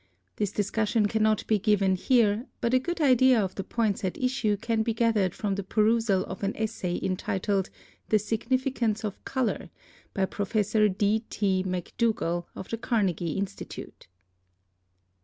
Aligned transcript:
This 0.37 0.51
discussion 0.51 1.05
cannot 1.07 1.45
be 1.45 1.59
given 1.59 1.93
here, 1.95 2.47
but 2.59 2.73
a 2.73 2.79
good 2.79 2.99
idea 2.99 3.39
of 3.39 3.53
the 3.53 3.63
points 3.63 4.03
at 4.03 4.17
issue 4.17 4.57
can 4.57 4.81
be 4.81 4.95
gathered 4.95 5.35
from 5.35 5.53
the 5.53 5.63
perusal 5.63 6.25
of 6.25 6.41
an 6.41 6.57
essay 6.57 6.99
entitled 7.03 7.69
'The 8.09 8.17
Significance 8.17 9.03
of 9.03 9.23
Color' 9.25 9.69
by 10.15 10.25
Professor 10.25 10.89
D. 10.89 11.23
T. 11.29 11.61
MacDougal, 11.61 12.47
of 12.55 12.67
the 12.69 12.79
Carnegie 12.79 13.33
Institute. 13.33 14.07